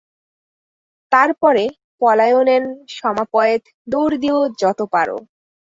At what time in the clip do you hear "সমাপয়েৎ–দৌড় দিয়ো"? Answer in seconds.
2.95-4.39